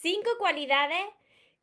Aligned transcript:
Cinco 0.00 0.28
cualidades 0.38 1.06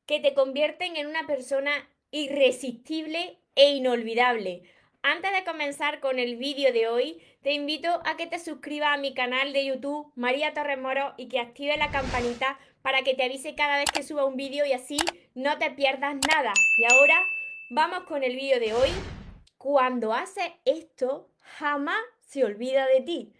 que 0.08 0.20
te 0.20 0.34
convierten 0.34 0.98
en 0.98 1.06
una 1.06 1.28
persona 1.28 1.72
irresistible 2.10 3.38
e 3.56 3.70
inolvidable. 3.74 4.64
Antes 5.04 5.32
de 5.34 5.44
comenzar 5.44 6.00
con 6.00 6.18
el 6.18 6.36
vídeo 6.38 6.74
de 6.74 6.88
hoy, 6.88 7.22
te 7.44 7.54
invito 7.54 8.02
a 8.06 8.18
que 8.18 8.26
te 8.26 8.40
suscribas 8.40 8.96
a 8.96 8.98
mi 8.98 9.14
canal 9.14 9.54
de 9.54 9.66
YouTube 9.66 10.12
María 10.16 10.54
Torres 10.56 10.80
Moro 10.80 11.14
y 11.16 11.28
que 11.28 11.40
active 11.40 11.78
la 11.78 11.92
campanita 11.92 12.58
para 12.82 13.04
que 13.04 13.14
te 13.14 13.24
avise 13.24 13.54
cada 13.54 13.78
vez 13.78 13.92
que 13.92 14.02
suba 14.02 14.26
un 14.26 14.36
vídeo 14.36 14.66
y 14.66 14.74
así 14.74 14.98
no 15.36 15.60
te 15.60 15.70
pierdas 15.70 16.16
nada. 16.28 16.54
Y 16.80 16.92
ahora 16.92 17.24
vamos 17.70 18.06
con 18.06 18.24
el 18.24 18.36
vídeo 18.36 18.60
de 18.60 18.74
hoy. 18.74 18.90
Cuando 19.60 20.12
haces 20.12 20.52
esto, 20.66 21.30
jamás 21.40 22.02
se 22.22 22.44
olvida 22.44 22.88
de 22.88 23.02
ti. 23.02 23.34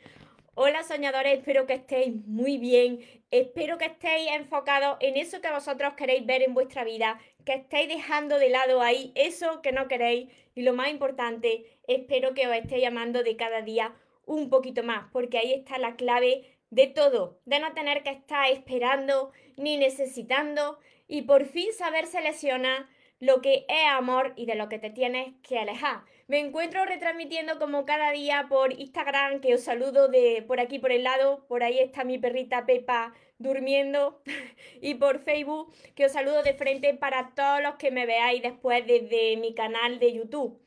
Hola 0.56 0.84
soñadores, 0.84 1.40
espero 1.40 1.66
que 1.66 1.74
estéis 1.74 2.14
muy 2.28 2.60
bien, 2.60 3.00
espero 3.32 3.80
que 3.80 3.86
estéis 3.86 4.30
enfocados 4.34 4.98
en 5.00 5.18
eso 5.18 5.42
que 5.42 5.50
vosotros 5.50 5.96
queréis 5.96 6.28
ver 6.28 6.44
en 6.44 6.54
vuestra 6.54 6.84
vida, 6.84 7.20
que 7.44 7.54
estéis 7.54 7.88
dejando 7.88 8.38
de 8.38 8.50
lado 8.50 8.80
ahí 8.80 9.12
eso 9.16 9.64
que 9.64 9.72
no 9.72 9.88
queréis. 9.88 10.30
Y 10.54 10.62
lo 10.62 10.74
más 10.74 10.90
importante, 10.90 11.66
espero 11.88 12.36
que 12.36 12.46
os 12.46 12.54
estéis 12.54 12.84
llamando 12.84 13.24
de 13.24 13.36
cada 13.36 13.64
día 13.64 13.96
un 14.28 14.52
poquito 14.52 14.84
más, 14.84 15.08
porque 15.12 15.40
ahí 15.40 15.54
está 15.54 15.80
la 15.80 15.96
clave 15.96 16.60
de 16.70 16.86
todo, 16.86 17.40
de 17.46 17.60
no 17.60 17.74
tener 17.74 18.04
que 18.04 18.12
estar 18.12 18.48
esperando 18.52 19.32
ni 19.58 19.78
necesitando 19.78 20.78
y 21.08 21.24
por 21.24 21.46
fin 21.46 21.74
saber 21.74 22.06
seleccionar 22.06 22.86
lo 23.24 23.42
que 23.42 23.66
es 23.70 23.88
amor 23.90 24.34
y 24.36 24.46
de 24.46 24.56
lo 24.56 24.68
que 24.68 24.80
te 24.80 24.90
tienes 24.90 25.34
que 25.44 25.58
alejar. 25.58 26.04
Me 26.28 26.40
encuentro 26.40 26.84
retransmitiendo 26.84 27.58
como 27.58 27.86
cada 27.86 28.12
día 28.12 28.48
por 28.50 28.74
Instagram, 28.78 29.40
que 29.40 29.56
os 29.56 29.62
saludo 29.62 30.10
de 30.10 30.44
por 30.46 30.60
aquí 30.60 30.78
por 30.78 30.92
el 30.92 31.04
lado, 31.04 31.46
por 31.48 31.64
ahí 31.64 31.80
está 31.80 32.04
mi 32.04 32.18
perrita 32.18 32.66
Pepa 32.66 33.14
durmiendo, 33.38 34.22
y 34.82 34.96
por 34.96 35.20
Facebook, 35.20 35.74
que 35.96 36.06
os 36.06 36.12
saludo 36.12 36.44
de 36.44 36.54
frente 36.54 36.94
para 36.96 37.34
todos 37.34 37.62
los 37.62 37.76
que 37.76 37.92
me 37.92 38.06
veáis 38.06 38.42
después 38.42 38.86
desde 38.86 39.38
mi 39.38 39.54
canal 39.54 40.00
de 40.00 40.14
YouTube. 40.14 40.60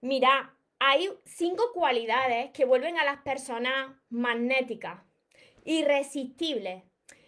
Mira, 0.00 0.56
hay 0.78 1.10
cinco 1.26 1.72
cualidades 1.74 2.52
que 2.52 2.64
vuelven 2.64 2.98
a 2.98 3.04
las 3.04 3.18
personas 3.18 3.94
magnéticas, 4.08 5.02
irresistibles, 5.64 6.84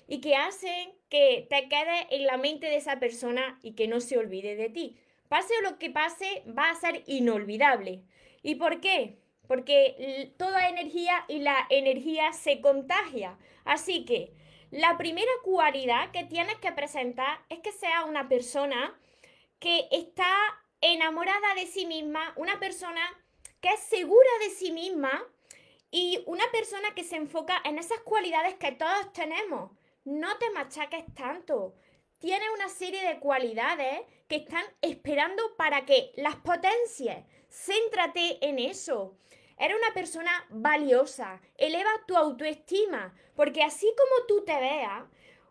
y 0.07 0.21
que 0.21 0.37
hacen 0.37 0.93
que 1.09 1.47
te 1.49 1.69
quedes 1.69 2.07
en 2.11 2.27
la 2.27 2.37
mente 2.37 2.67
de 2.67 2.77
esa 2.77 2.99
persona 2.99 3.59
y 3.63 3.73
que 3.73 3.89
no 3.89 4.01
se 4.01 4.19
olvide 4.19 4.57
de 4.57 4.69
ti 4.69 4.97
pase 5.35 5.53
lo 5.63 5.79
que 5.81 5.91
pase, 5.91 6.45
va 6.47 6.71
a 6.71 6.75
ser 6.77 7.03
inolvidable. 7.07 8.03
¿Y 8.43 8.55
por 8.55 8.81
qué? 8.81 9.19
Porque 9.49 10.33
toda 10.37 10.69
energía 10.69 11.25
y 11.27 11.41
la 11.41 11.67
energía 11.71 12.33
se 12.33 12.61
contagia. 12.61 13.37
Así 13.65 14.05
que 14.05 14.33
la 14.71 14.97
primera 14.97 15.31
cualidad 15.43 16.13
que 16.13 16.23
tienes 16.23 16.57
que 16.59 16.71
presentar 16.71 17.41
es 17.49 17.59
que 17.59 17.73
sea 17.73 18.05
una 18.05 18.29
persona 18.29 18.97
que 19.59 19.89
está 19.91 20.29
enamorada 20.81 21.55
de 21.57 21.67
sí 21.67 21.87
misma, 21.87 22.33
una 22.37 22.61
persona 22.61 23.03
que 23.61 23.71
es 23.71 23.81
segura 23.81 24.31
de 24.41 24.51
sí 24.51 24.71
misma 24.71 25.25
y 25.91 26.23
una 26.27 26.45
persona 26.53 26.95
que 26.95 27.03
se 27.03 27.17
enfoca 27.17 27.61
en 27.65 27.79
esas 27.79 27.99
cualidades 28.01 28.55
que 28.55 28.71
todos 28.71 29.13
tenemos. 29.13 29.73
No 30.05 30.37
te 30.39 30.51
machaques 30.51 31.05
tanto 31.15 31.75
tiene 32.25 32.51
una 32.55 32.71
serie 32.71 33.07
de 33.07 33.21
cualidades 33.21 34.01
que 34.29 34.37
están 34.37 34.65
esperando 34.81 35.43
para 35.59 35.85
que 35.85 36.11
las 36.17 36.37
potencies. 36.37 37.19
Céntrate 37.51 38.39
en 38.41 38.59
eso. 38.59 39.19
Eres 39.59 39.77
una 39.77 39.93
persona 39.93 40.31
valiosa. 40.49 41.43
Eleva 41.59 41.91
tu 42.07 42.17
autoestima. 42.17 43.15
Porque 43.37 43.63
así 43.63 43.93
como 43.95 44.27
tú 44.27 44.43
te 44.43 44.59
veas, 44.59 45.05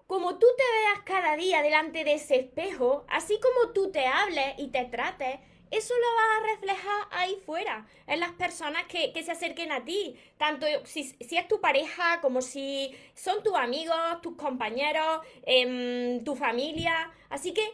como 0.08 0.40
tú 0.40 0.48
te 0.58 0.64
veas 0.64 1.04
cada 1.06 1.36
día 1.36 1.62
delante 1.62 2.04
de 2.04 2.16
ese 2.16 2.38
espejo, 2.38 3.06
así 3.08 3.40
como 3.40 3.72
tú 3.72 3.92
te 3.92 4.08
hables 4.08 4.56
y 4.58 4.69
te 4.69 4.86
trates, 4.86 5.42
eso 5.73 5.94
lo 5.95 6.16
vas 6.16 6.38
a 6.38 6.53
reflejar 6.53 7.07
ahí 7.11 7.41
fuera, 7.45 7.88
en 8.06 8.19
las 8.19 8.31
personas 8.34 8.84
que, 8.85 9.11
se 9.23 9.31
acerquen 9.31 9.72
a 9.72 9.84
ti, 9.84 10.16
tanto 10.38 10.67
si, 10.85 11.16
es 11.19 11.47
tu 11.47 11.59
pareja 11.61 12.22
como 12.22 12.41
si 12.41 12.95
son 13.16 13.41
tus 13.41 13.56
amigos, 13.56 13.97
tus 14.22 14.35
compañeros, 14.35 15.22
em, 15.44 16.23
tu 16.23 16.35
familia. 16.35 17.12
Así 17.29 17.53
que 17.53 17.67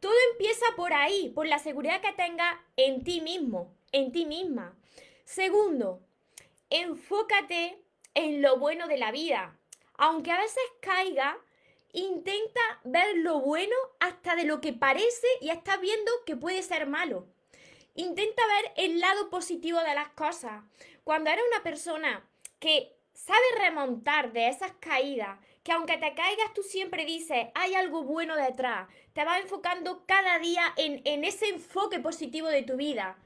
todo 0.00 0.12
empieza 0.32 0.66
por 0.76 0.92
ahí, 0.92 1.30
por 1.30 1.46
la 1.46 1.58
seguridad 1.58 2.00
que 2.00 2.12
tengas 2.12 2.56
en 2.76 3.02
ti 3.04 3.20
mismo, 3.20 3.74
en 3.92 4.12
ti 4.12 4.26
misma. 4.26 4.76
Segundo, 5.24 6.00
enfócate 6.68 7.82
en 8.14 8.42
lo 8.42 8.58
bueno 8.58 8.86
de 8.86 8.98
la 8.98 9.12
vida. 9.12 9.58
Aunque 9.94 10.30
a 10.30 10.38
veces 10.38 10.62
caiga, 10.80 11.38
intenta 11.92 12.60
ver 12.84 13.16
lo 13.16 13.40
bueno 13.40 13.74
hasta 14.00 14.36
de 14.36 14.44
lo 14.44 14.60
que 14.60 14.74
parece 14.74 15.26
y 15.40 15.48
estás 15.48 15.80
viendo 15.80 16.12
que 16.26 16.36
puede 16.36 16.62
ser 16.62 16.86
malo. 16.86 17.26
Intenta 17.96 18.42
ver 18.46 18.72
el 18.76 19.00
lado 19.00 19.30
positivo 19.30 19.80
de 19.80 19.94
las 19.94 20.10
cosas. 20.10 20.62
Cuando 21.02 21.30
eres 21.30 21.44
una 21.50 21.62
persona 21.62 22.28
que 22.60 22.92
sabe 23.14 23.40
remontar 23.58 24.32
de 24.32 24.48
esas 24.48 24.72
caídas, 24.80 25.38
que 25.62 25.72
aunque 25.72 25.96
te 25.96 26.14
caigas 26.14 26.52
tú 26.54 26.62
siempre 26.62 27.06
dices, 27.06 27.48
hay 27.54 27.74
algo 27.74 28.02
bueno 28.02 28.36
detrás, 28.36 28.88
te 29.14 29.24
vas 29.24 29.40
enfocando 29.40 30.04
cada 30.06 30.38
día 30.38 30.74
en, 30.76 31.24
ese 31.24 31.48
enfoque 31.48 31.98
positivo 31.98 32.48
de 32.48 32.62
tu 32.62 32.76
vida, 32.76 33.16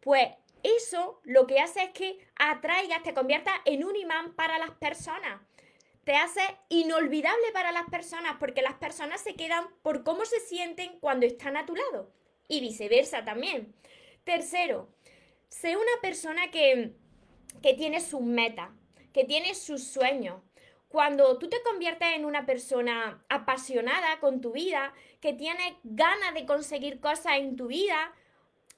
pues 0.00 0.28
eso 0.62 1.20
lo 1.24 1.46
que 1.46 1.60
hace 1.60 1.84
es 1.84 1.90
que 1.90 2.18
atraigas, 2.36 3.02
te 3.02 3.12
conviertas 3.12 3.54
en 3.66 3.84
un 3.84 3.94
imán 3.94 4.34
para 4.34 4.58
las 4.58 4.70
personas. 4.70 5.42
Te 6.04 6.16
hace 6.16 6.40
inolvidable 6.70 7.52
para 7.52 7.72
las 7.72 7.88
personas 7.90 8.36
porque 8.40 8.62
las 8.62 8.74
personas 8.74 9.20
se 9.20 9.34
quedan 9.34 9.66
por 9.82 10.02
cómo 10.02 10.24
se 10.24 10.40
sienten 10.40 10.98
cuando 11.00 11.26
están 11.26 11.58
a 11.58 11.66
tu 11.66 11.76
lado. 11.76 12.10
Y 12.48 12.60
viceversa 12.60 13.24
también. 13.24 13.74
Tercero, 14.24 14.88
sé 15.48 15.76
una 15.76 16.00
persona 16.00 16.50
que, 16.50 16.94
que 17.62 17.74
tiene 17.74 18.00
sus 18.00 18.22
metas, 18.22 18.70
que 19.12 19.24
tiene 19.24 19.54
sus 19.54 19.84
sueños. 19.84 20.42
Cuando 20.88 21.38
tú 21.38 21.48
te 21.48 21.62
conviertes 21.62 22.08
en 22.14 22.24
una 22.24 22.46
persona 22.46 23.24
apasionada 23.28 24.20
con 24.20 24.40
tu 24.40 24.52
vida, 24.52 24.94
que 25.20 25.32
tiene 25.32 25.78
ganas 25.82 26.32
de 26.34 26.46
conseguir 26.46 27.00
cosas 27.00 27.34
en 27.36 27.56
tu 27.56 27.66
vida, 27.66 28.14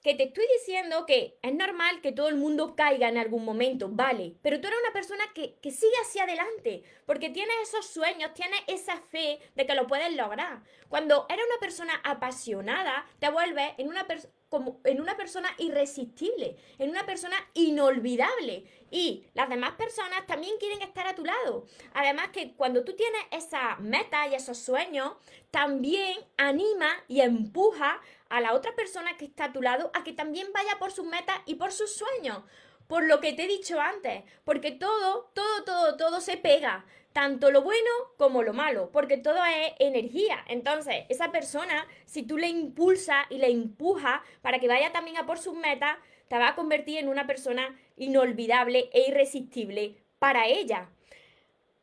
que 0.06 0.14
te 0.14 0.22
estoy 0.22 0.46
diciendo 0.60 1.04
que 1.04 1.36
es 1.42 1.52
normal 1.52 2.00
que 2.00 2.12
todo 2.12 2.28
el 2.28 2.36
mundo 2.36 2.76
caiga 2.76 3.08
en 3.08 3.18
algún 3.18 3.44
momento, 3.44 3.88
vale, 3.90 4.36
pero 4.40 4.60
tú 4.60 4.68
eres 4.68 4.78
una 4.80 4.92
persona 4.92 5.24
que, 5.34 5.56
que 5.56 5.72
sigue 5.72 5.96
hacia 6.00 6.22
adelante, 6.22 6.84
porque 7.06 7.30
tienes 7.30 7.56
esos 7.64 7.88
sueños, 7.88 8.32
tienes 8.32 8.60
esa 8.68 9.00
fe 9.00 9.40
de 9.56 9.66
que 9.66 9.74
lo 9.74 9.88
puedes 9.88 10.14
lograr. 10.14 10.62
Cuando 10.88 11.26
eres 11.28 11.44
una 11.44 11.58
persona 11.58 12.00
apasionada, 12.04 13.04
te 13.18 13.28
vuelves 13.30 13.72
en 13.78 13.88
una, 13.88 14.06
como 14.48 14.80
en 14.84 15.00
una 15.00 15.16
persona 15.16 15.48
irresistible, 15.58 16.56
en 16.78 16.90
una 16.90 17.04
persona 17.04 17.36
inolvidable. 17.54 18.64
Y 18.90 19.26
las 19.34 19.48
demás 19.48 19.72
personas 19.72 20.24
también 20.26 20.56
quieren 20.58 20.82
estar 20.82 21.06
a 21.08 21.16
tu 21.16 21.24
lado. 21.24 21.66
Además 21.94 22.28
que 22.28 22.54
cuando 22.54 22.84
tú 22.84 22.94
tienes 22.94 23.22
esas 23.32 23.80
metas 23.80 24.28
y 24.30 24.36
esos 24.36 24.58
sueños, 24.58 25.14
también 25.50 26.16
anima 26.36 26.88
y 27.08 27.20
empuja 27.20 28.00
a 28.28 28.40
la 28.40 28.54
otra 28.54 28.74
persona 28.74 29.16
que 29.16 29.26
está 29.26 29.46
a 29.46 29.52
tu 29.52 29.62
lado 29.62 29.90
a 29.94 30.04
que 30.04 30.12
también 30.12 30.48
vaya 30.52 30.78
por 30.78 30.92
sus 30.92 31.06
metas 31.06 31.40
y 31.46 31.56
por 31.56 31.72
sus 31.72 31.94
sueños. 31.94 32.42
Por 32.86 33.04
lo 33.04 33.20
que 33.20 33.32
te 33.32 33.44
he 33.44 33.48
dicho 33.48 33.80
antes, 33.80 34.22
porque 34.44 34.70
todo, 34.70 35.30
todo, 35.34 35.64
todo, 35.64 35.96
todo 35.96 36.20
se 36.20 36.36
pega, 36.36 36.84
tanto 37.12 37.50
lo 37.50 37.62
bueno 37.62 37.90
como 38.16 38.42
lo 38.42 38.52
malo, 38.52 38.90
porque 38.92 39.16
todo 39.16 39.44
es 39.44 39.72
energía. 39.80 40.44
Entonces, 40.46 41.04
esa 41.08 41.32
persona, 41.32 41.86
si 42.04 42.22
tú 42.22 42.38
le 42.38 42.48
impulsas 42.48 43.26
y 43.30 43.38
le 43.38 43.50
empujas 43.50 44.20
para 44.40 44.60
que 44.60 44.68
vaya 44.68 44.92
también 44.92 45.16
a 45.16 45.26
por 45.26 45.38
sus 45.38 45.54
metas, 45.54 45.96
te 46.28 46.38
va 46.38 46.48
a 46.48 46.54
convertir 46.54 46.98
en 46.98 47.08
una 47.08 47.26
persona 47.26 47.76
inolvidable 47.96 48.90
e 48.92 49.08
irresistible 49.08 49.96
para 50.18 50.46
ella. 50.46 50.88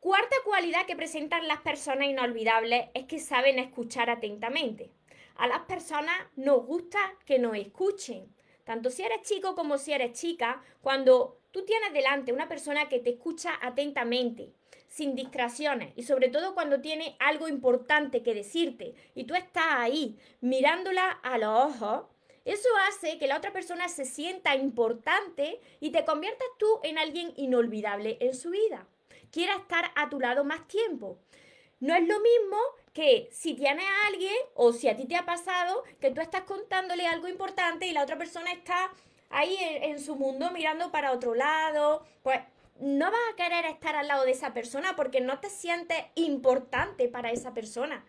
Cuarta 0.00 0.36
cualidad 0.44 0.84
que 0.86 0.96
presentan 0.96 1.48
las 1.48 1.60
personas 1.60 2.08
inolvidables 2.08 2.88
es 2.94 3.06
que 3.06 3.18
saben 3.18 3.58
escuchar 3.58 4.10
atentamente. 4.10 4.90
A 5.36 5.46
las 5.46 5.60
personas 5.60 6.14
nos 6.36 6.64
gusta 6.64 6.98
que 7.26 7.38
nos 7.38 7.56
escuchen. 7.56 8.34
Tanto 8.64 8.90
si 8.90 9.02
eres 9.02 9.22
chico 9.22 9.54
como 9.54 9.78
si 9.78 9.92
eres 9.92 10.12
chica, 10.12 10.62
cuando 10.80 11.38
tú 11.50 11.64
tienes 11.64 11.92
delante 11.92 12.32
una 12.32 12.48
persona 12.48 12.88
que 12.88 12.98
te 12.98 13.10
escucha 13.10 13.58
atentamente, 13.60 14.52
sin 14.88 15.16
distracciones 15.16 15.92
y 15.96 16.04
sobre 16.04 16.28
todo 16.28 16.54
cuando 16.54 16.80
tiene 16.80 17.16
algo 17.18 17.48
importante 17.48 18.22
que 18.22 18.32
decirte 18.32 18.94
y 19.14 19.24
tú 19.24 19.34
estás 19.34 19.66
ahí 19.68 20.16
mirándola 20.40 21.10
a 21.10 21.36
los 21.36 21.48
ojos, 21.48 22.06
eso 22.44 22.68
hace 22.88 23.18
que 23.18 23.26
la 23.26 23.38
otra 23.38 23.52
persona 23.52 23.88
se 23.88 24.04
sienta 24.04 24.54
importante 24.54 25.60
y 25.80 25.90
te 25.90 26.04
conviertas 26.04 26.46
tú 26.58 26.78
en 26.82 26.98
alguien 26.98 27.32
inolvidable 27.36 28.18
en 28.20 28.34
su 28.34 28.50
vida. 28.50 28.86
Quiera 29.32 29.56
estar 29.56 29.90
a 29.96 30.08
tu 30.08 30.20
lado 30.20 30.44
más 30.44 30.68
tiempo. 30.68 31.18
No 31.80 31.94
es 31.94 32.06
lo 32.06 32.20
mismo 32.20 32.58
que 32.94 33.28
si 33.32 33.54
tienes 33.54 33.84
a 33.84 34.06
alguien 34.06 34.34
o 34.54 34.72
si 34.72 34.88
a 34.88 34.96
ti 34.96 35.04
te 35.04 35.16
ha 35.16 35.26
pasado 35.26 35.82
que 36.00 36.12
tú 36.12 36.20
estás 36.20 36.42
contándole 36.42 37.06
algo 37.06 37.28
importante 37.28 37.86
y 37.86 37.92
la 37.92 38.04
otra 38.04 38.16
persona 38.16 38.52
está 38.52 38.90
ahí 39.30 39.56
en, 39.60 39.98
su 40.00 40.14
mundo 40.14 40.52
mirando 40.52 40.92
para 40.92 41.12
otro 41.12 41.34
lado, 41.34 42.06
pues 42.22 42.40
no 42.78 43.10
vas 43.10 43.20
a 43.32 43.36
querer 43.36 43.66
estar 43.66 43.96
al 43.96 44.06
lado 44.06 44.24
de 44.24 44.30
esa 44.30 44.54
persona 44.54 44.94
porque 44.94 45.20
no 45.20 45.40
te 45.40 45.50
sientes 45.50 45.98
importante 46.14 47.08
para 47.08 47.32
esa 47.32 47.52
persona. 47.52 48.04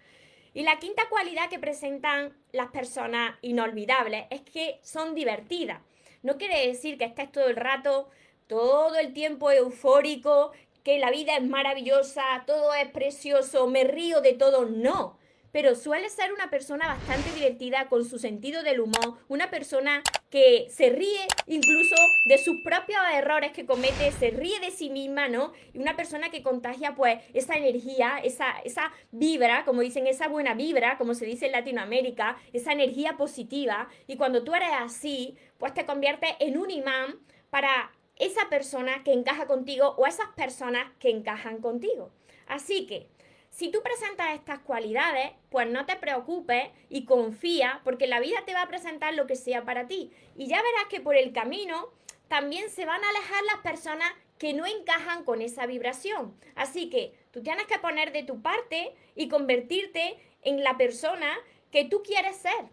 Y 0.53 0.61
la 0.61 0.77
quinta 0.77 1.09
cualidad 1.09 1.49
que 1.49 1.59
presentan 1.59 2.37
las 2.51 2.67
personas 2.67 3.35
inolvidables 3.41 4.25
es 4.29 4.41
que 4.41 4.79
son 4.83 5.15
divertidas. 5.15 5.81
No 6.21 6.37
quiere 6.37 6.67
decir 6.67 6.99
que 6.99 7.05
estés 7.05 7.31
todo 7.31 7.47
el 7.47 7.55
rato, 7.55 8.09
todo 8.47 8.95
el 8.95 9.13
tiempo 9.13 9.49
eufórico, 9.49 10.51
que 10.85 10.99
la 10.99 11.11
vida 11.11 11.35
es 11.35 11.43
maravillosa, 11.43 12.23
todo 12.47 12.73
es 12.73 12.87
precioso, 12.91 13.67
me 13.67 13.83
río 13.83 14.21
de 14.21 14.31
todo. 14.31 14.65
No 14.65 15.17
pero 15.55 15.73
suele 15.73 16.09
ser 16.09 16.33
una 16.33 16.49
persona 16.49 16.85
bastante 16.85 17.31
divertida 17.31 17.87
con 17.87 18.03
su 18.03 18.19
sentido 18.19 18.61
del 18.61 18.81
humor, 18.81 19.19
una 19.29 19.49
persona 19.49 20.03
que 20.29 20.67
se 20.69 20.89
ríe 20.89 21.25
incluso 21.47 21.95
de 22.25 22.37
sus 22.37 22.61
propios 22.61 22.99
errores 23.13 23.53
que 23.53 23.65
comete, 23.65 24.11
se 24.11 24.31
ríe 24.31 24.59
de 24.59 24.71
sí 24.71 24.89
misma, 24.89 25.29
¿no? 25.29 25.53
Y 25.73 25.77
una 25.77 25.95
persona 25.95 26.29
que 26.29 26.43
contagia 26.43 26.93
pues 26.93 27.23
esa 27.33 27.55
energía, 27.55 28.19
esa, 28.21 28.59
esa 28.65 28.91
vibra, 29.11 29.63
como 29.63 29.79
dicen, 29.79 30.07
esa 30.07 30.27
buena 30.27 30.55
vibra, 30.55 30.97
como 30.97 31.13
se 31.13 31.25
dice 31.25 31.45
en 31.45 31.53
Latinoamérica, 31.53 32.35
esa 32.51 32.73
energía 32.73 33.15
positiva. 33.15 33.87
Y 34.07 34.17
cuando 34.17 34.43
tú 34.43 34.53
eres 34.55 34.71
así, 34.77 35.37
pues 35.57 35.73
te 35.73 35.85
conviertes 35.85 36.31
en 36.41 36.57
un 36.57 36.69
imán 36.69 37.15
para 37.49 37.93
esa 38.17 38.49
persona 38.49 39.03
que 39.03 39.13
encaja 39.13 39.47
contigo 39.47 39.95
o 39.97 40.07
esas 40.07 40.27
personas 40.35 40.91
que 40.99 41.09
encajan 41.09 41.61
contigo. 41.61 42.11
Así 42.47 42.85
que 42.87 43.07
si 43.49 43.71
tú 43.71 43.81
presentas 43.81 44.35
estas 44.35 44.59
cualidades, 44.59 45.31
pues 45.49 45.69
no 45.69 45.85
te 45.85 45.95
preocupes 45.95 46.69
y 46.89 47.05
confía, 47.05 47.79
porque 47.85 48.05
la 48.05 48.19
vida 48.19 48.43
te 48.45 48.53
va 48.53 48.63
a 48.63 48.67
presentar 48.67 49.13
lo 49.13 49.27
que 49.27 49.37
sea 49.37 49.63
para 49.63 49.87
ti. 49.87 50.11
Y 50.35 50.47
ya 50.47 50.57
verás 50.57 50.85
que 50.89 50.99
por 50.99 51.15
el 51.15 51.31
camino 51.31 51.89
también 52.27 52.69
se 52.69 52.85
van 52.85 53.01
a 53.03 53.09
alejar 53.09 53.43
las 53.45 53.61
personas 53.61 54.11
que 54.37 54.53
no 54.53 54.65
encajan 54.65 55.23
con 55.23 55.41
esa 55.41 55.65
vibración. 55.65 56.37
Así 56.55 56.89
que 56.89 57.13
tú 57.31 57.43
tienes 57.43 57.65
que 57.67 57.79
poner 57.79 58.11
de 58.11 58.23
tu 58.23 58.41
parte 58.41 58.93
y 59.15 59.29
convertirte 59.29 60.17
en 60.41 60.63
la 60.63 60.75
persona 60.75 61.33
que 61.71 61.85
tú 61.85 62.03
quieres 62.03 62.35
ser, 62.35 62.65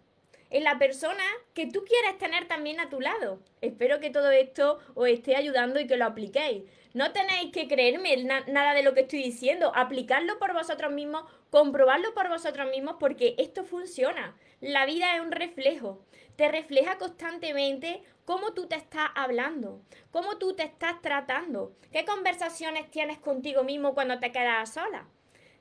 en 0.52 0.64
la 0.64 0.78
persona 0.78 1.24
que 1.54 1.66
tú 1.66 1.82
quieres 1.84 2.18
tener 2.18 2.46
también 2.46 2.78
a 2.78 2.90
tu 2.90 3.00
lado. 3.00 3.40
Espero 3.62 4.00
que 4.00 4.10
todo 4.10 4.30
esto 4.30 4.78
os 4.94 5.08
esté 5.08 5.34
ayudando 5.34 5.80
y 5.80 5.86
que 5.86 5.96
lo 5.96 6.04
apliquéis. 6.04 6.64
No 6.92 7.10
tenéis 7.12 7.50
que 7.52 7.68
creerme 7.68 8.14
nada 8.24 8.74
de 8.74 8.82
lo 8.82 8.92
que 8.92 9.00
estoy 9.00 9.22
diciendo, 9.22 9.72
aplicarlo 9.74 10.38
por 10.38 10.52
vosotros 10.52 10.92
mismos, 10.92 11.24
comprobarlo 11.50 12.12
por 12.12 12.28
vosotros 12.28 12.70
mismos 12.70 12.96
porque 13.00 13.34
esto 13.38 13.64
funciona. 13.64 14.36
La 14.60 14.84
vida 14.84 15.16
es 15.16 15.22
un 15.22 15.32
reflejo, 15.32 16.04
te 16.36 16.48
refleja 16.48 16.98
constantemente 16.98 18.02
cómo 18.26 18.52
tú 18.52 18.66
te 18.66 18.76
estás 18.76 19.08
hablando, 19.14 19.80
cómo 20.10 20.36
tú 20.36 20.54
te 20.54 20.64
estás 20.64 21.00
tratando, 21.00 21.72
qué 21.92 22.04
conversaciones 22.04 22.90
tienes 22.90 23.18
contigo 23.18 23.64
mismo 23.64 23.94
cuando 23.94 24.18
te 24.18 24.30
quedas 24.30 24.74
sola. 24.74 25.08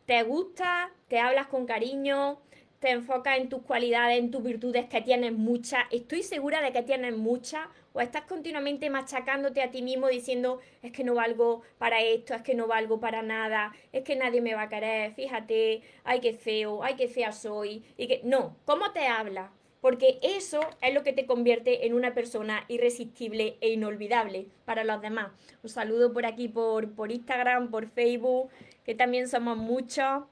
¿Te 0.05 0.23
gusta? 0.23 0.91
¿Te 1.07 1.19
hablas 1.19 1.47
con 1.47 1.65
cariño? 1.65 2.41
Te 2.81 2.89
enfocas 2.89 3.37
en 3.37 3.47
tus 3.47 3.61
cualidades, 3.61 4.17
en 4.17 4.31
tus 4.31 4.41
virtudes, 4.41 4.87
que 4.87 5.01
tienes 5.01 5.33
muchas, 5.33 5.85
estoy 5.91 6.23
segura 6.23 6.61
de 6.61 6.71
que 6.73 6.81
tienes 6.81 7.15
muchas, 7.15 7.67
o 7.93 8.01
estás 8.01 8.23
continuamente 8.23 8.89
machacándote 8.89 9.61
a 9.61 9.69
ti 9.69 9.83
mismo 9.83 10.07
diciendo, 10.07 10.59
es 10.81 10.91
que 10.91 11.03
no 11.03 11.13
valgo 11.13 11.61
para 11.77 12.01
esto, 12.01 12.33
es 12.33 12.41
que 12.41 12.55
no 12.55 12.65
valgo 12.65 12.99
para 12.99 13.21
nada, 13.21 13.71
es 13.93 14.03
que 14.03 14.15
nadie 14.15 14.41
me 14.41 14.55
va 14.55 14.63
a 14.63 14.69
querer, 14.69 15.13
fíjate, 15.13 15.83
ay 16.03 16.21
qué 16.21 16.33
feo, 16.33 16.83
ay 16.83 16.95
qué 16.95 17.07
fea 17.07 17.31
soy, 17.31 17.83
y 17.97 18.07
que 18.07 18.21
no, 18.23 18.57
¿cómo 18.65 18.91
te 18.91 19.05
habla? 19.05 19.51
Porque 19.79 20.17
eso 20.23 20.61
es 20.81 20.91
lo 20.91 21.03
que 21.03 21.13
te 21.13 21.27
convierte 21.27 21.85
en 21.85 21.93
una 21.93 22.15
persona 22.15 22.65
irresistible 22.67 23.57
e 23.61 23.69
inolvidable 23.69 24.47
para 24.65 24.83
los 24.83 25.01
demás. 25.01 25.31
Un 25.61 25.69
saludo 25.69 26.13
por 26.13 26.25
aquí, 26.25 26.47
por, 26.47 26.91
por 26.93 27.11
Instagram, 27.11 27.69
por 27.69 27.87
Facebook, 27.89 28.49
que 28.83 28.95
también 28.95 29.27
somos 29.27 29.57
muchos. 29.57 30.23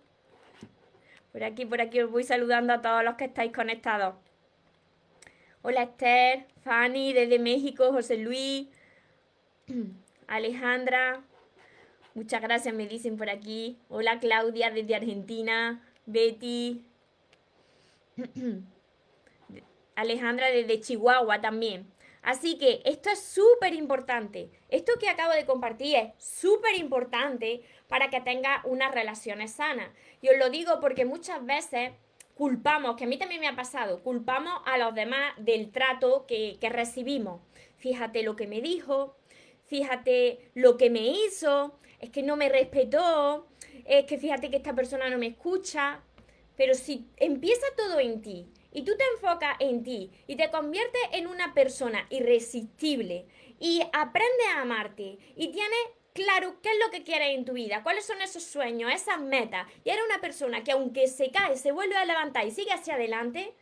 Por 1.32 1.44
aquí, 1.44 1.66
por 1.66 1.80
aquí 1.80 2.02
os 2.02 2.10
voy 2.10 2.24
saludando 2.24 2.74
a 2.74 2.82
todos 2.82 3.04
los 3.04 3.16
que 3.16 3.26
estáis 3.26 3.54
conectados. 3.54 4.16
Hola 5.62 5.84
Esther, 5.84 6.46
Fanny 6.64 7.14
desde 7.14 7.38
México, 7.38 7.92
José 7.92 8.18
Luis, 8.18 8.68
Alejandra, 10.28 11.22
muchas 12.16 12.42
gracias 12.42 12.74
me 12.74 12.88
dicen 12.88 13.18
por 13.18 13.30
aquí. 13.30 13.78
Hola 13.90 14.20
Claudia 14.20 14.72
desde 14.72 14.96
Argentina, 14.96 15.84
Betty, 16.06 16.86
Alejandra 19.96 20.48
desde 20.48 20.80
Chihuahua 20.80 21.42
también. 21.42 21.86
Así 22.22 22.58
que 22.58 22.82
esto 22.86 23.10
es 23.10 23.20
súper 23.20 23.74
importante. 23.74 24.50
Esto 24.70 24.94
que 25.00 25.10
acabo 25.10 25.34
de 25.34 25.46
compartir 25.46 25.96
es 25.96 26.14
súper 26.18 26.76
importante 26.76 27.62
para 27.88 28.10
que 28.10 28.22
tengas 28.22 28.64
unas 28.66 28.94
relaciones 28.94 29.52
sanas. 29.52 29.90
Y 30.22 30.30
os 30.30 30.38
lo 30.38 30.50
digo 30.50 30.80
porque 30.80 31.06
muchas 31.06 31.46
veces 31.46 31.92
culpamos, 32.36 32.96
que 32.96 33.04
a 33.04 33.08
mí 33.08 33.18
también 33.18 33.42
me 33.42 33.48
ha 33.48 33.56
pasado, 33.56 34.02
culpamos 34.02 34.62
a 34.66 34.78
los 34.78 34.96
demás 34.96 35.34
del 35.38 35.72
trato 35.72 36.26
que, 36.26 36.58
que 36.62 36.70
recibimos. 36.70 37.42
Fíjate 37.78 38.24
lo 38.24 38.36
que 38.36 38.48
me 38.48 38.62
dijo, 38.62 39.18
fíjate 39.66 40.50
lo 40.56 40.78
que 40.78 40.90
me 40.90 41.02
hizo, 41.02 41.78
es 42.00 42.10
que 42.10 42.24
no 42.24 42.38
me 42.38 42.48
respetó, 42.48 43.48
es 43.86 44.06
que 44.06 44.18
fíjate 44.18 44.50
que 44.50 44.58
esta 44.58 44.74
persona 44.74 45.10
no 45.10 45.18
me 45.18 45.28
escucha. 45.28 46.02
Pero 46.56 46.76
si 46.76 47.08
empieza 47.18 47.66
todo 47.76 48.00
en 48.00 48.22
ti 48.22 48.48
y 48.72 48.84
tú 48.84 48.96
te 48.98 49.04
enfocas 49.16 49.56
en 49.60 49.84
ti 49.84 50.12
y 50.28 50.36
te 50.36 50.52
conviertes 50.52 51.02
en 51.14 51.28
una 51.28 51.54
persona 51.54 52.06
irresistible 52.10 53.26
y 53.60 53.82
aprendes 53.94 54.48
a 54.56 54.62
amarte 54.62 55.18
y 55.36 55.52
tienes 55.52 55.80
claro 56.14 56.56
qué 56.62 56.70
es 56.70 56.80
lo 56.84 56.92
que 56.92 57.04
quieres 57.04 57.36
en 57.36 57.46
tu 57.46 57.54
vida, 57.54 57.84
cuáles 57.84 58.06
son 58.06 58.22
esos 58.22 58.44
sueños, 58.44 58.92
esas 58.94 59.20
metas, 59.20 59.68
y 59.84 59.90
eres 59.90 60.04
una 60.06 60.22
persona 60.22 60.64
que 60.64 60.72
aunque 60.72 61.08
se 61.08 61.32
cae, 61.32 61.58
se 61.58 61.72
vuelve 61.72 61.96
a 61.96 62.06
levantar 62.06 62.46
y 62.46 62.52
sigue 62.52 62.72
hacia 62.72 62.96
adelante, 62.96 63.54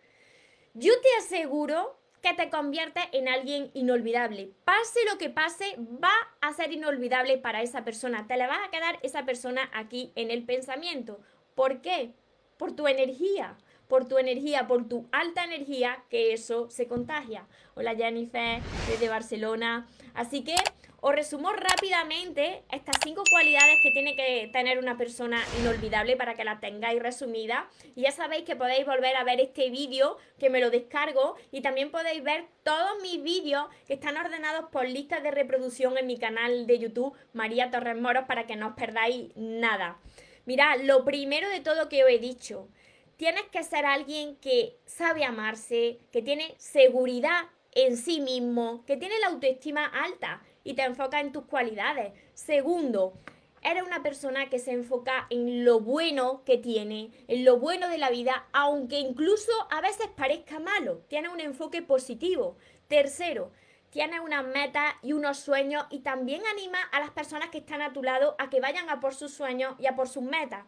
yo 0.73 0.93
te 1.01 1.07
aseguro 1.19 1.97
que 2.21 2.33
te 2.33 2.49
conviertes 2.49 3.03
en 3.11 3.27
alguien 3.27 3.71
inolvidable. 3.73 4.51
Pase 4.65 4.99
lo 5.09 5.17
que 5.17 5.29
pase, 5.29 5.75
va 6.03 6.13
a 6.41 6.53
ser 6.53 6.71
inolvidable 6.71 7.37
para 7.37 7.61
esa 7.61 7.83
persona. 7.83 8.27
Te 8.27 8.37
le 8.37 8.47
vas 8.47 8.59
a 8.65 8.71
quedar 8.71 8.99
esa 9.03 9.23
persona 9.23 9.69
aquí 9.73 10.11
en 10.15 10.31
el 10.31 10.43
pensamiento. 10.43 11.19
¿Por 11.55 11.81
qué? 11.81 12.13
Por 12.57 12.75
tu 12.75 12.87
energía 12.87 13.55
por 13.87 14.07
tu 14.07 14.17
energía, 14.17 14.67
por 14.67 14.87
tu 14.87 15.07
alta 15.11 15.43
energía, 15.43 16.03
que 16.09 16.33
eso 16.33 16.69
se 16.69 16.87
contagia. 16.87 17.47
Hola 17.75 17.95
Jennifer, 17.95 18.61
desde 18.89 19.09
Barcelona. 19.09 19.87
Así 20.13 20.43
que 20.43 20.55
os 20.99 21.13
resumo 21.13 21.53
rápidamente 21.53 22.63
estas 22.71 22.95
cinco 23.03 23.23
cualidades 23.29 23.77
que 23.83 23.91
tiene 23.91 24.15
que 24.15 24.49
tener 24.51 24.79
una 24.79 24.97
persona 24.97 25.39
inolvidable 25.61 26.17
para 26.17 26.33
que 26.33 26.43
la 26.43 26.59
tengáis 26.59 27.01
resumida. 27.01 27.69
Y 27.95 28.01
ya 28.01 28.11
sabéis 28.11 28.45
que 28.45 28.55
podéis 28.55 28.85
volver 28.85 29.15
a 29.15 29.23
ver 29.23 29.39
este 29.39 29.69
vídeo, 29.69 30.17
que 30.39 30.49
me 30.49 30.59
lo 30.59 30.71
descargo, 30.71 31.35
y 31.51 31.61
también 31.61 31.91
podéis 31.91 32.23
ver 32.23 32.47
todos 32.63 32.99
mis 33.01 33.21
vídeos 33.21 33.67
que 33.85 33.93
están 33.93 34.17
ordenados 34.17 34.69
por 34.71 34.87
listas 34.87 35.21
de 35.21 35.31
reproducción 35.31 35.97
en 35.97 36.07
mi 36.07 36.17
canal 36.17 36.65
de 36.65 36.79
YouTube, 36.79 37.15
María 37.31 37.69
Torres 37.69 37.95
Moros, 37.95 38.25
para 38.27 38.47
que 38.47 38.55
no 38.55 38.69
os 38.69 38.73
perdáis 38.73 39.29
nada. 39.35 39.99
Mirad, 40.45 40.79
lo 40.81 41.05
primero 41.05 41.47
de 41.49 41.59
todo 41.59 41.89
que 41.89 42.03
os 42.05 42.09
he 42.09 42.19
dicho, 42.19 42.69
tienes 43.17 43.43
que 43.51 43.63
ser 43.63 43.85
alguien 43.85 44.37
que 44.37 44.79
sabe 44.85 45.25
amarse, 45.25 45.99
que 46.11 46.21
tiene 46.21 46.55
seguridad 46.57 47.49
en 47.73 47.97
sí 47.97 48.21
mismo, 48.21 48.85
que 48.85 48.97
tiene 48.97 49.19
la 49.19 49.27
autoestima 49.27 49.85
alta 49.85 50.41
y 50.63 50.73
te 50.73 50.83
enfoca 50.83 51.19
en 51.19 51.31
tus 51.31 51.45
cualidades. 51.45 52.13
Segundo, 52.33 53.13
eres 53.61 53.83
una 53.83 54.03
persona 54.03 54.49
que 54.49 54.59
se 54.59 54.71
enfoca 54.71 55.27
en 55.29 55.65
lo 55.65 55.79
bueno 55.79 56.43
que 56.45 56.57
tiene, 56.57 57.11
en 57.27 57.43
lo 57.43 57.59
bueno 57.59 57.89
de 57.89 57.97
la 57.97 58.09
vida, 58.09 58.47
aunque 58.53 58.99
incluso 58.99 59.51
a 59.71 59.81
veces 59.81 60.07
parezca 60.15 60.59
malo. 60.59 61.03
Tiene 61.07 61.29
un 61.29 61.39
enfoque 61.39 61.81
positivo. 61.81 62.57
Tercero, 62.87 63.51
tienes 63.89 64.19
unas 64.19 64.45
metas 64.45 64.93
y 65.01 65.13
unos 65.13 65.39
sueños 65.39 65.85
y 65.89 65.99
también 65.99 66.41
anima 66.47 66.81
a 66.91 66.99
las 66.99 67.11
personas 67.11 67.49
que 67.49 67.59
están 67.59 67.81
a 67.81 67.93
tu 67.93 68.03
lado 68.03 68.35
a 68.37 68.49
que 68.49 68.61
vayan 68.61 68.89
a 68.89 68.99
por 68.99 69.15
sus 69.15 69.33
sueños 69.33 69.75
y 69.79 69.87
a 69.87 69.95
por 69.95 70.07
sus 70.07 70.23
metas. 70.23 70.65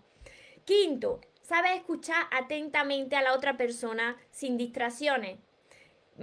Quinto, 0.66 1.22
Sabes 1.50 1.78
escuchar 1.78 2.28
atentamente 2.30 3.16
a 3.16 3.24
la 3.24 3.34
otra 3.34 3.58
persona 3.58 4.16
sin 4.30 4.56
distracciones. 4.56 5.40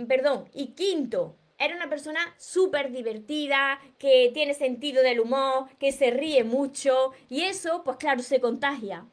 Perdón. 0.06 0.48
Y 0.54 0.68
quinto, 0.68 1.34
era 1.58 1.74
una 1.74 1.90
persona 1.90 2.20
súper 2.38 2.92
divertida, 2.92 3.80
que 3.98 4.30
tiene 4.32 4.54
sentido 4.54 5.02
del 5.02 5.18
humor, 5.18 5.66
que 5.80 5.90
se 5.90 6.12
ríe 6.12 6.44
mucho 6.44 7.10
y 7.28 7.40
eso, 7.42 7.82
pues 7.82 7.96
claro, 7.96 8.22
se 8.22 8.38
contagia. 8.38 9.04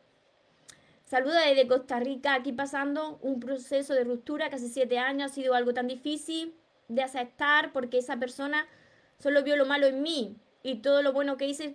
Saludos 1.04 1.40
desde 1.48 1.68
Costa 1.68 2.00
Rica, 2.00 2.36
aquí 2.36 2.52
pasando 2.52 3.18
un 3.24 3.40
proceso 3.40 3.96
de 3.96 4.04
ruptura, 4.04 4.52
casi 4.52 4.70
siete 4.70 5.00
años, 5.00 5.32
ha 5.32 5.34
sido 5.34 5.56
algo 5.56 5.74
tan 5.74 5.88
difícil 5.88 6.54
de 6.90 7.02
aceptar 7.02 7.74
porque 7.74 7.98
esa 7.98 8.18
persona 8.18 8.68
solo 9.18 9.42
vio 9.42 9.56
lo 9.56 9.66
malo 9.66 9.88
en 9.88 10.04
mí 10.04 10.36
y 10.62 10.76
todo 10.76 11.02
lo 11.02 11.12
bueno 11.12 11.38
que 11.38 11.48
hice 11.48 11.74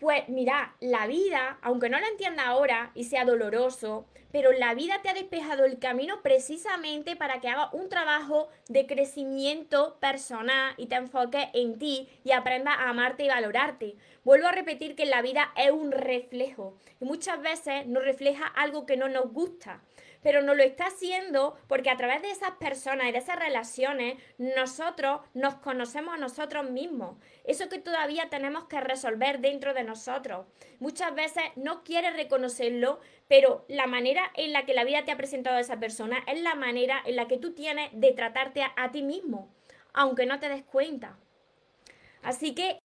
Pues 0.00 0.30
mira, 0.30 0.74
la 0.80 1.06
vida, 1.06 1.58
aunque 1.60 1.90
no 1.90 2.00
lo 2.00 2.06
entienda 2.06 2.46
ahora 2.46 2.90
y 2.94 3.04
sea 3.04 3.26
doloroso, 3.26 4.06
pero 4.32 4.50
la 4.50 4.72
vida 4.72 5.02
te 5.02 5.10
ha 5.10 5.12
despejado 5.12 5.66
el 5.66 5.78
camino 5.78 6.22
precisamente 6.22 7.16
para 7.16 7.40
que 7.40 7.48
hagas 7.48 7.74
un 7.74 7.90
trabajo 7.90 8.48
de 8.68 8.86
crecimiento 8.86 9.98
personal 10.00 10.72
y 10.78 10.86
te 10.86 10.94
enfoques 10.94 11.48
en 11.52 11.78
ti 11.78 12.08
y 12.24 12.32
aprendas 12.32 12.78
a 12.78 12.88
amarte 12.88 13.24
y 13.24 13.28
valorarte. 13.28 13.96
Vuelvo 14.24 14.48
a 14.48 14.52
repetir 14.52 14.96
que 14.96 15.04
la 15.04 15.20
vida 15.20 15.52
es 15.54 15.70
un 15.70 15.92
reflejo 15.92 16.78
y 16.98 17.04
muchas 17.04 17.42
veces 17.42 17.86
nos 17.86 18.02
refleja 18.02 18.46
algo 18.46 18.86
que 18.86 18.96
no 18.96 19.10
nos 19.10 19.30
gusta 19.30 19.82
pero 20.22 20.42
no 20.42 20.54
lo 20.54 20.62
está 20.62 20.86
haciendo 20.86 21.56
porque 21.66 21.90
a 21.90 21.96
través 21.96 22.22
de 22.22 22.30
esas 22.30 22.52
personas 22.52 23.08
y 23.08 23.12
de 23.12 23.18
esas 23.18 23.38
relaciones 23.38 24.16
nosotros 24.38 25.20
nos 25.34 25.54
conocemos 25.56 26.14
a 26.14 26.18
nosotros 26.18 26.70
mismos. 26.70 27.16
Eso 27.44 27.68
que 27.68 27.78
todavía 27.78 28.28
tenemos 28.28 28.64
que 28.64 28.80
resolver 28.80 29.40
dentro 29.40 29.74
de 29.74 29.84
nosotros. 29.84 30.46
Muchas 30.78 31.14
veces 31.14 31.44
no 31.56 31.82
quieres 31.84 32.14
reconocerlo, 32.14 33.00
pero 33.28 33.64
la 33.68 33.86
manera 33.86 34.30
en 34.34 34.52
la 34.52 34.64
que 34.64 34.74
la 34.74 34.84
vida 34.84 35.04
te 35.04 35.12
ha 35.12 35.16
presentado 35.16 35.56
a 35.56 35.60
esa 35.60 35.80
persona 35.80 36.18
es 36.26 36.40
la 36.40 36.54
manera 36.54 37.02
en 37.04 37.16
la 37.16 37.28
que 37.28 37.38
tú 37.38 37.52
tienes 37.54 37.90
de 37.92 38.12
tratarte 38.12 38.62
a, 38.62 38.72
a 38.76 38.90
ti 38.90 39.02
mismo, 39.02 39.52
aunque 39.92 40.26
no 40.26 40.40
te 40.40 40.48
des 40.48 40.64
cuenta. 40.64 41.18
Así 42.22 42.54
que 42.54 42.78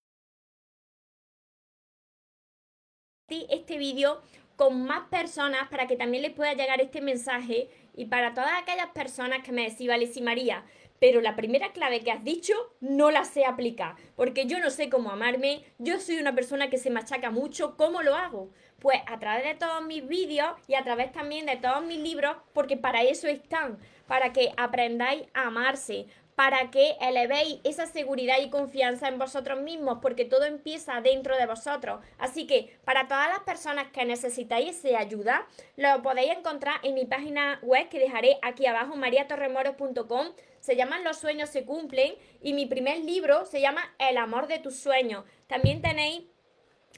este 3.28 3.78
vídeo 3.78 4.22
con 4.56 4.86
más 4.86 5.08
personas 5.10 5.68
para 5.70 5.88
que 5.88 5.96
también 5.96 6.24
les 6.24 6.34
pueda 6.34 6.54
llegar 6.54 6.82
este 6.82 7.02
mensaje 7.02 7.70
y 7.96 8.06
para 8.06 8.34
todas 8.34 8.54
aquellas 8.62 8.88
personas 8.88 9.44
que 9.44 9.52
me 9.52 9.64
decían, 9.64 9.90
vale, 9.90 10.08
sí, 10.08 10.22
María, 10.22 10.64
pero 11.00 11.22
la 11.22 11.36
primera 11.36 11.72
clave 11.72 12.02
que 12.02 12.12
has 12.12 12.24
dicho 12.24 12.54
no 12.80 13.12
la 13.12 13.26
sé 13.26 13.46
aplicar, 13.46 13.96
porque 14.16 14.46
yo 14.46 14.60
no 14.60 14.70
sé 14.70 14.90
cómo 14.90 15.12
amarme, 15.12 15.64
yo 15.78 16.00
soy 16.00 16.18
una 16.18 16.36
persona 16.36 16.70
que 16.70 16.78
se 16.78 16.90
machaca 16.90 17.32
mucho, 17.32 17.76
¿cómo 17.78 18.02
lo 18.02 18.16
hago? 18.16 18.50
Pues 18.80 19.00
a 19.08 19.20
través 19.20 19.44
de 19.44 19.56
todos 19.56 19.84
mis 19.86 20.08
vídeos 20.08 20.52
y 20.68 20.76
a 20.76 20.84
través 20.84 21.12
también 21.12 21.46
de 21.46 21.58
todos 21.58 21.84
mis 21.84 22.00
libros, 22.00 22.38
porque 22.54 22.78
para 22.78 23.04
eso 23.04 23.28
están, 23.28 23.78
para 24.08 24.32
que 24.32 24.52
aprendáis 24.58 25.24
a 25.34 25.48
amarse, 25.48 26.08
para 26.36 26.70
que 26.70 26.98
elevéis 27.02 27.60
esa 27.64 27.86
seguridad 27.86 28.38
y 28.42 28.50
confianza 28.50 29.08
en 29.08 29.18
vosotros 29.18 29.62
mismos, 29.62 30.00
porque 30.02 30.26
todo 30.26 30.44
empieza 30.46 31.00
dentro 31.02 31.38
de 31.38 31.46
vosotros. 31.46 32.04
Así 32.18 32.46
que 32.46 32.78
para 32.84 33.08
todas 33.08 33.30
las 33.30 33.40
personas 33.40 33.88
que 33.92 34.06
necesitáis 34.06 34.84
esa 34.86 35.00
ayuda, 35.00 35.48
lo 35.78 36.02
podéis 36.02 36.32
encontrar 36.32 36.76
en 36.84 36.94
mi 36.96 37.06
página 37.06 37.60
web 37.62 37.88
que 37.90 38.00
dejaré 38.00 38.38
aquí 38.42 38.66
abajo, 38.66 38.96
mariatorremoros.com. 38.96 40.34
Se 40.60 40.76
llaman 40.76 41.04
Los 41.04 41.18
sueños 41.18 41.50
se 41.50 41.64
cumplen 41.64 42.16
y 42.42 42.54
mi 42.54 42.66
primer 42.66 43.00
libro 43.00 43.46
se 43.46 43.62
llama 43.62 43.82
El 43.98 44.18
amor 44.18 44.48
de 44.48 44.60
tus 44.60 44.76
sueños. 44.76 45.24
También 45.48 45.82
tenéis 45.82 46.24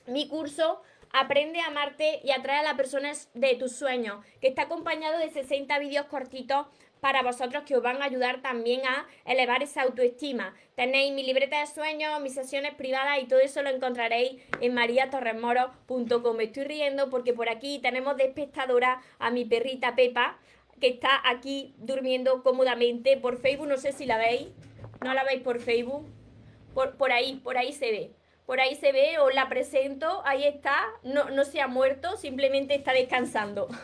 mi 0.08 0.28
curso 0.28 0.82
Aprende 1.12 1.62
a 1.62 1.68
amarte 1.68 2.20
y 2.24 2.32
atrae 2.32 2.60
a 2.60 2.64
las 2.64 2.76
personas 2.76 3.30
de 3.34 3.56
tus 3.56 3.72
sueños, 3.72 4.26
que 4.42 4.48
está 4.48 4.64
acompañado 4.64 5.18
de 5.18 5.30
60 5.30 5.80
vídeos 5.80 6.06
cortitos 6.08 6.68
para 7.00 7.22
vosotros 7.24 7.64
que 7.64 7.76
os 7.76 7.84
van 7.84 8.02
a 8.02 8.06
ayudar 8.06 8.42
también 8.42 8.82
a 8.86 9.06
elevar 9.26 9.64
esa 9.64 9.84
autoestima. 9.84 10.54
Tenéis 10.76 11.14
mi 11.14 11.24
libreta 11.24 11.60
de 11.60 11.68
sueños, 11.68 12.22
mis 12.22 12.34
sesiones 12.34 12.74
privadas 12.76 13.20
y 13.22 13.26
todo 13.26 13.40
eso 13.40 13.62
lo 13.62 13.70
encontraréis 13.70 14.42
en 14.62 14.74
mariatorresmoro.com. 14.74 16.38
Me 16.38 16.46
estoy 16.46 16.64
riendo 16.64 17.10
porque 17.10 17.34
por 17.34 17.50
aquí 17.50 17.80
tenemos 17.80 18.18
de 18.18 18.26
espectadora 18.26 19.02
a 19.20 19.32
mi 19.32 19.46
perrita 19.46 19.96
Pepa, 19.96 20.38
que 20.80 20.88
está 20.88 21.22
aquí 21.26 21.74
durmiendo 21.78 22.44
cómodamente 22.44 23.18
por 23.18 23.40
Facebook. 23.40 23.68
No 23.68 23.78
sé 23.78 23.92
si 23.92 24.06
la 24.06 24.18
veis. 24.18 24.48
¿No 25.04 25.14
la 25.14 25.24
veis 25.24 25.42
por 25.42 25.60
Facebook? 25.60 26.06
Por, 26.74 26.96
por 26.98 27.12
ahí, 27.12 27.36
por 27.44 27.58
ahí 27.58 27.74
se 27.74 27.92
ve 27.92 28.12
por 28.48 28.62
ahí 28.62 28.76
se 28.76 28.94
ve, 28.94 29.20
os 29.20 29.36
la 29.36 29.50
presento, 29.50 30.22
ahí 30.26 30.46
está, 30.46 30.86
no, 31.04 31.30
no 31.30 31.44
se 31.44 31.60
ha 31.60 31.68
muerto, 31.68 32.16
simplemente 32.16 32.74
está 32.74 32.94
descansando. 32.94 33.68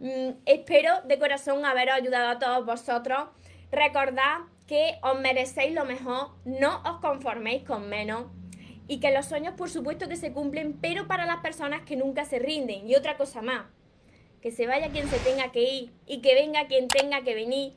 Mm, 0.00 0.32
espero 0.44 0.90
de 1.06 1.18
corazón 1.18 1.64
haberos 1.64 1.94
ayudado 1.94 2.28
a 2.28 2.38
todos 2.38 2.66
vosotros. 2.66 3.30
Recordad 3.72 4.40
que 4.66 4.98
os 5.02 5.18
merecéis 5.18 5.72
lo 5.72 5.86
mejor, 5.86 6.32
no 6.44 6.82
os 6.82 7.00
conforméis 7.00 7.62
con 7.62 7.88
menos 7.88 8.26
y 8.86 9.00
que 9.00 9.12
los 9.12 9.24
sueños 9.24 9.54
por 9.54 9.70
supuesto 9.70 10.10
que 10.10 10.16
se 10.16 10.34
cumplen, 10.34 10.78
pero 10.78 11.06
para 11.06 11.24
las 11.24 11.38
personas 11.38 11.80
que 11.86 11.96
nunca 11.96 12.26
se 12.26 12.38
rinden. 12.38 12.86
Y 12.86 12.96
otra 12.96 13.16
cosa 13.16 13.40
más, 13.40 13.64
que 14.42 14.50
se 14.50 14.66
vaya 14.66 14.90
quien 14.90 15.08
se 15.08 15.18
tenga 15.20 15.50
que 15.52 15.62
ir 15.62 15.92
y 16.06 16.20
que 16.20 16.34
venga 16.34 16.66
quien 16.66 16.88
tenga 16.88 17.22
que 17.22 17.34
venir 17.34 17.72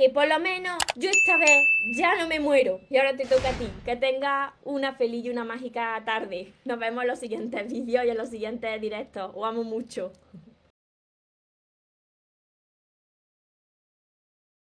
que 0.00 0.08
por 0.08 0.26
lo 0.26 0.40
menos 0.40 0.78
yo 0.96 1.10
esta 1.10 1.36
vez 1.36 1.68
ya 1.94 2.16
no 2.16 2.26
me 2.26 2.40
muero. 2.40 2.80
Y 2.88 2.96
ahora 2.96 3.14
te 3.14 3.26
toca 3.26 3.50
a 3.50 3.52
ti. 3.52 3.68
Que 3.84 3.96
tengas 3.96 4.50
una 4.64 4.94
feliz 4.94 5.26
y 5.26 5.30
una 5.30 5.44
mágica 5.44 6.02
tarde. 6.06 6.54
Nos 6.64 6.78
vemos 6.78 7.02
en 7.02 7.08
los 7.08 7.18
siguientes 7.18 7.70
vídeos 7.70 8.06
y 8.06 8.08
en 8.08 8.16
los 8.16 8.30
siguientes 8.30 8.80
directos. 8.80 9.30
Os 9.34 9.46
amo 9.46 9.62
mucho. 9.62 10.10